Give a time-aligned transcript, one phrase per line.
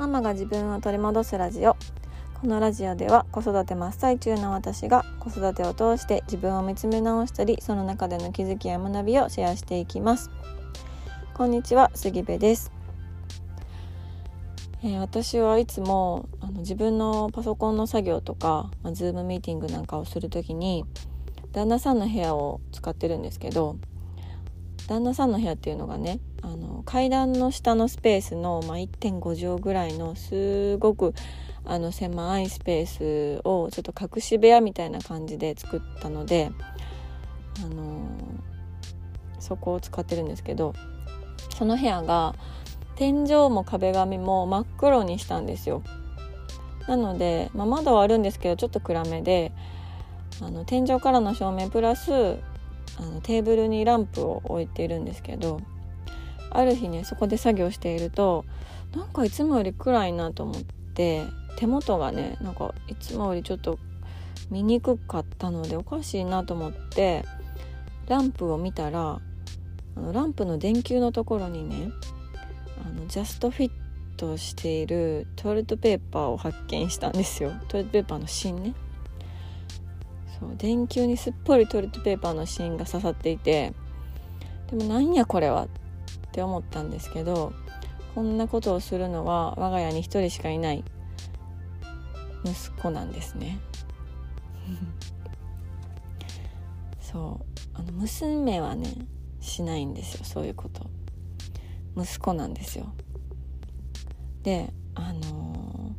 [0.00, 1.76] ママが自分を取り戻すラジオ。
[2.40, 10.30] このラジオでは子育て真っ最中の私が子育てを通して自分を見つめ直したりその中での気づきや学びをシェアしていきます。
[11.34, 12.72] こんにちは杉部です。
[14.82, 20.86] えー、私はいつもあの自分のパソコンの作業とか、まあ、ズームミーティングなんかをする時に
[21.52, 23.76] 旦那さんの部屋を使ってるんですけど
[24.88, 31.14] 旦那さんの部屋っていうのがねあの階段の下のスペースの、まあ、1.5畳ぐらいのすごく
[31.64, 36.50] あの狭いスペースをちょっと隠し部屋みたいな感じで作ったので、
[37.64, 38.08] あの
[39.38, 40.74] そこを使ってるんですけど
[41.56, 42.34] その部屋が
[42.96, 45.82] 天井も壁紙も真っ黒にしたんですよ。
[46.86, 49.52] なので、まあ、窓はあるんですけどちょっと暗めで
[50.42, 52.38] あの天井からの照明プラス
[52.98, 55.60] あのテーブルにランプを置いているんですけど
[56.50, 58.44] ある日ねそこで作業していると
[58.94, 60.62] なんかいつもより暗いなと思っ
[60.94, 61.24] て
[61.56, 63.78] 手元がねなんかいつもよりちょっと
[64.50, 67.24] 見にくかったのでおかしいなと思って
[68.08, 69.20] ランプを見たら
[69.96, 71.92] あのランプの電球のところにね
[72.84, 73.70] あのジャストフィッ
[74.16, 77.52] トしているトイレットペーパーを発見したんですよ。
[77.68, 78.74] トイレットペーパーの芯ね。
[80.38, 83.72] そう電球にすっぽりトイレットペーパーの芯が刺さっていて
[84.70, 85.68] でもなんやこれはっ
[86.30, 87.52] って思ったんですけど
[88.14, 90.84] こんなことをするのは我が家に一人しかいない
[92.44, 93.58] 息子なんですね。
[97.00, 97.44] そう。
[97.74, 98.94] あの娘はね
[99.40, 100.24] しないんですよ。
[100.24, 100.88] そういうこと。
[101.96, 102.92] 息子なんですよ。
[104.42, 105.94] であの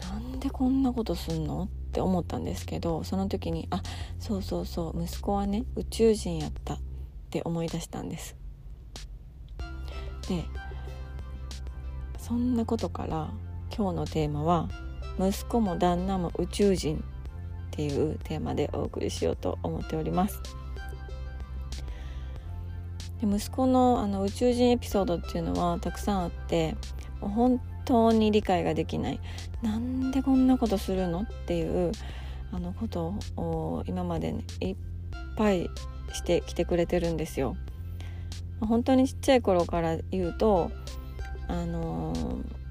[0.00, 1.64] ー、なんでこんなことすんの？
[1.64, 3.80] って思ったんですけどその時にあ
[4.18, 6.78] そうそうそう息子はね宇宙人やったっ
[7.30, 8.36] て思い出したんです。
[10.28, 10.44] で
[12.18, 13.30] そんなことから
[13.76, 14.68] 今日のテーマは
[15.20, 16.96] 「息子も旦那も宇宙人」
[17.68, 20.40] っていうテーマでお送りしようと思っております。
[23.20, 26.76] で息子のあの宇宙人エピソードっていうのはたくさんあって
[27.20, 29.20] もう本当に理解ができない
[29.62, 31.92] なんでこんなことするのっていう
[32.52, 34.76] あのことを今まで、ね、いっ
[35.36, 35.68] ぱい
[36.12, 37.56] してきてくれてるんですよ。
[38.66, 40.70] 本当にちっちゃい頃から言うと
[41.48, 42.64] あのー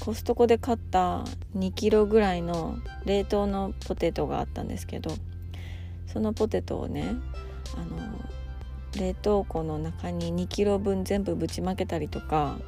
[0.00, 1.24] コストコで買った
[1.56, 5.12] 2キロぐらいの冷凍のポテトがあったんですけど
[6.06, 7.14] そのポテトをね
[7.76, 7.98] あの
[8.98, 12.58] 冷凍庫の中に2キロ分全部ぶちまけたりとか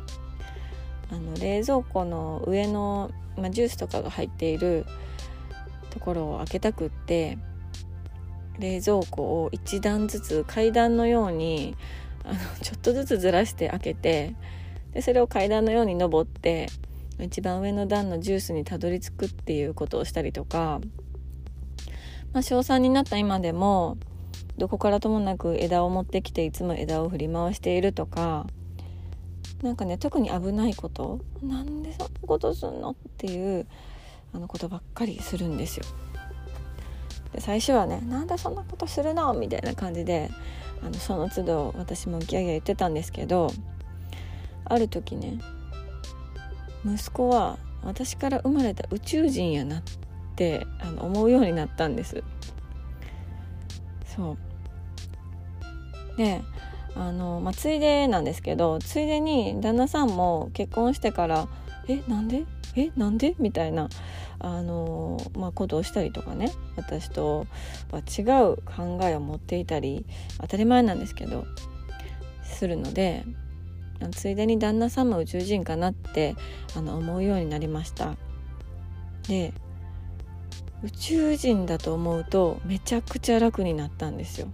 [1.10, 4.84] あの冷蔵庫の上の、まあ、ジュースとかが入っている
[5.90, 7.38] ところを開けたくって
[8.58, 11.76] 冷蔵庫を1段ずつ階段のように
[12.24, 14.34] あのちょっとずつずらして開けて
[14.92, 16.68] でそれを階段のように登って
[17.18, 20.80] 一番上の段のジュースにたどり着くっていうことをしたりとか、
[22.32, 23.96] まあ、小3になった今でも
[24.56, 28.46] どこからともなく枝を持ってきていつも枝を振り回しているとか
[29.62, 33.66] なんかね特に危ないことなんでそんなことすんのっていう
[34.34, 35.84] あのことばっかりするんですよ。
[37.32, 40.30] で最初はね「なんでそんなことするの?」みたいな感じで
[40.82, 43.52] あのその都度私もギャギャ言ってたんですけど
[44.64, 45.38] ある時ね
[46.84, 49.82] 息子は私から生まれた宇宙人やなっ
[50.36, 52.22] てあの思うようになったんです。
[54.16, 56.16] そう。
[56.16, 56.42] で
[56.94, 61.48] あの、まあ、ついでなんですけどついでに旦那さんも結婚してから
[61.88, 62.44] 「えなんで？
[62.76, 63.88] えなんで?」みたいな
[64.42, 67.46] あの、まあ、ことをしたりとかね私と
[67.92, 70.04] は違う考えを持っていたり
[70.40, 71.46] 当たり前なんですけど
[72.42, 73.24] するので
[74.10, 76.34] ついでに旦那さんも宇宙人かなって
[76.76, 78.16] あの思うようになりました。
[79.28, 79.54] で
[80.82, 84.48] 宇宙人だと思うとめちゃくちゃ楽になったんですよ。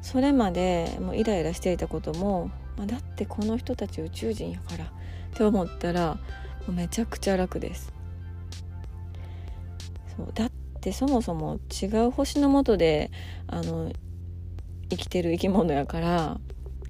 [0.00, 4.88] それまでもうイライラしていたことも、まあ、だってこの人たち宇宙人やからっ
[5.34, 6.18] て思ったら
[6.68, 7.97] めちゃくちゃ楽です。
[10.18, 10.50] そうだっ
[10.80, 13.12] てそもそも違う星の下で
[13.46, 13.92] あの
[14.90, 16.40] 生きてる生き物やから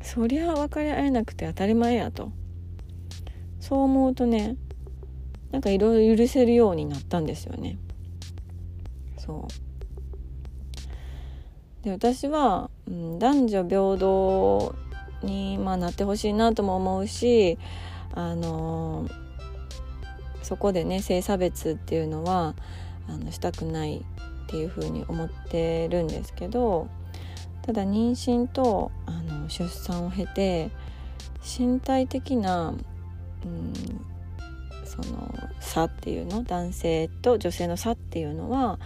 [0.02, 2.32] そりゃ分かり合えなくて当たり前やと。
[3.60, 4.56] そう思うとね
[5.50, 7.76] なんかいろいろ許せるようになったんですよね。
[9.18, 9.46] そ
[11.82, 11.84] う。
[11.84, 14.74] で私は、うん、男女平等
[15.22, 17.58] に、まあ、なってほしいなとも思うし
[18.14, 19.10] あのー、
[20.42, 22.54] そこでね性差別っていうのは
[23.08, 24.02] あのしたくないっ
[24.46, 26.88] ていうふうに思ってるんですけど
[27.62, 30.70] ただ妊娠とあの出産を経て
[31.58, 32.74] 身体的な
[33.44, 33.72] うん
[34.84, 38.78] その差っていうの男性と女性の差っていうのは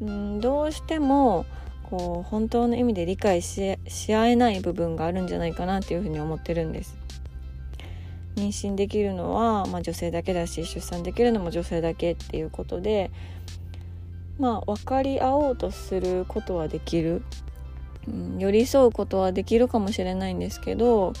[0.00, 1.46] うんどうしても
[1.84, 3.78] こう本当の意味で理解し
[4.12, 6.98] 合えない部分があるんじゃないかなっていうふうに思ってるんです。
[8.34, 13.10] 妊娠できるのは、まあ、女性だけだし出産できるのも女性だけっていうことで
[14.38, 17.22] まあ分かり合おうとすることはできる、
[18.08, 21.12] うん、寄り添うことはできるかもしれないんですけど、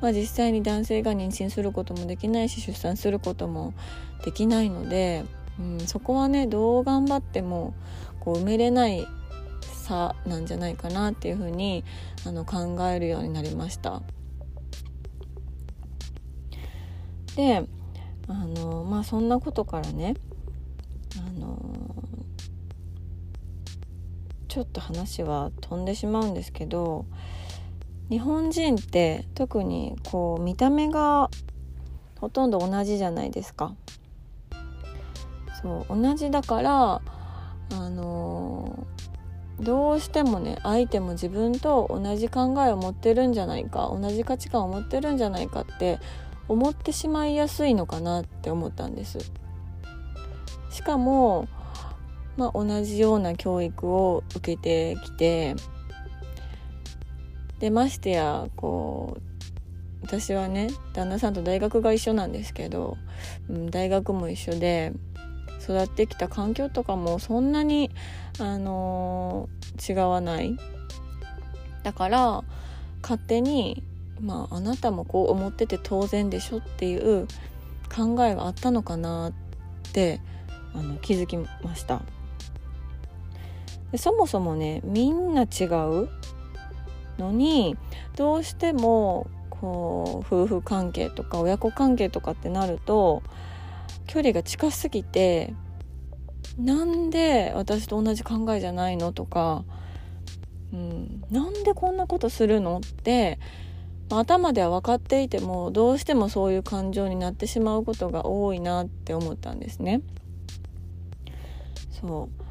[0.00, 3.74] まあ、実際に男性が妊娠することもできないし出産することも
[4.24, 5.24] できないので、
[5.58, 7.74] うん、そこはねどう頑張っても
[8.20, 9.06] こう埋めれない
[9.62, 11.84] 差なんじゃないかなっていうふうに
[12.24, 14.02] あの考えるようになりました。
[17.36, 17.66] で
[18.28, 20.14] あのまあそんなことからね
[21.18, 21.58] あの
[24.52, 27.06] ちょっと話は飛んでしまうんですけど
[28.10, 31.30] 日本人って特にこう見た目が
[32.20, 33.74] ほとんど同じじゃないですか。
[35.62, 37.00] そう同じだから
[37.72, 38.86] あの
[39.58, 45.98] どうしてもね相手も自分と同じ考えを持ってるんじゃないか同じ価値観を持ってるんじゃないかって
[46.48, 49.18] 思ってしまいやすいのかなって思ったんです
[50.70, 51.48] しかも、
[52.36, 55.54] まあ、同じような教育を受けてきて
[57.58, 59.32] でましてやこう
[60.02, 62.96] 私はね旦那さんと大学が一緒なんですけど、
[63.48, 64.92] うん、大学も一緒で
[65.62, 67.90] 育ってきた環境とかもそんなに、
[68.40, 70.56] あのー、違わない。
[71.84, 72.44] だから
[73.00, 73.84] 勝手に
[74.20, 77.26] まああなたもこう思ってて当然でしょっていう
[77.94, 79.32] 考えがあったのかなっ
[79.92, 80.20] て
[80.74, 82.02] あの気づきました。
[83.92, 86.08] でそもそもねみんな違う
[87.18, 87.76] のに
[88.16, 93.22] どうしてもこう夫婦関係とか親子関係とかってなると
[94.06, 95.54] 距離が近すぎて
[96.58, 99.64] なんで私と同じ考えじゃないのとか、
[100.72, 103.38] うん、なんでこんなことするのって
[104.10, 110.02] ま頭では分かっていてもどうしてもそういう感情になってしまうことが多いなって思ったんですね。
[112.00, 112.41] そう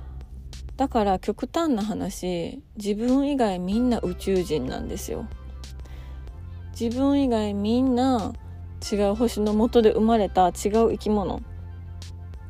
[0.82, 5.28] だから極端な話自分以外みんな宇宙人なんですよ。
[6.72, 8.34] 自分以外みんな
[8.92, 10.54] 違う星の元で生まれた違う
[10.90, 11.42] 生き物っ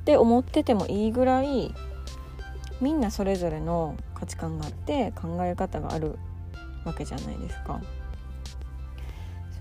[0.05, 1.75] て思っててもいいぐらい
[2.79, 6.17] みんなそれぞれの価値観があって考え方がある
[6.85, 7.81] わけじゃないですか。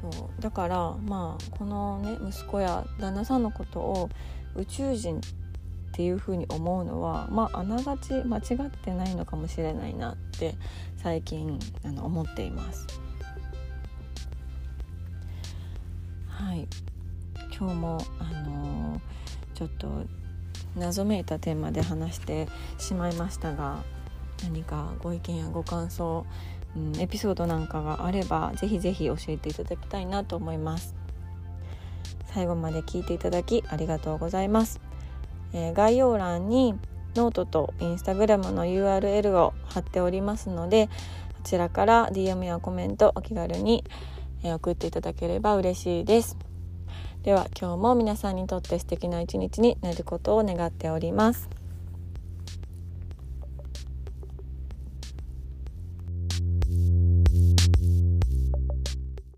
[0.00, 4.10] そうだからまあこのね息子や旦那さんのことを
[4.54, 5.20] 宇宙人っ
[6.00, 10.54] っていうふうに思うのはまああながち間違ってないのかもしれないなって
[10.96, 12.86] 最近あの思っています。
[16.26, 16.66] はい。
[17.54, 19.00] 今日もあのー、
[19.52, 19.88] ちょっと
[20.74, 22.48] 謎めいたテーマで話して
[22.78, 23.84] しまいましたが
[24.42, 26.24] 何かご意見やご感想
[26.76, 30.94] うん、エピソードなんかがあればぜひぜひ教えていただきたいなと思います。
[32.26, 34.80] 最後まで聞いていただきありがとうございます、
[35.52, 36.74] えー、概要欄に
[37.14, 40.88] ノートとインスタグラムの URL を貼っておりますので
[41.36, 43.84] こちらから DM やコメントお気軽に
[44.42, 46.36] 送っていただければ嬉しいです。
[47.22, 51.59] では今日も皆さんにとって素敵な一日になることを願っております。